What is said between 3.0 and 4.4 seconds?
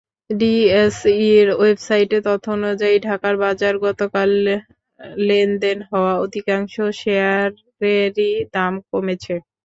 ঢাকার বাজারে গতকাল